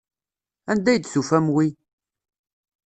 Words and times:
Anda 0.71 0.89
ay 0.91 0.99
d-tufam 0.99 1.45
wi? 1.53 1.67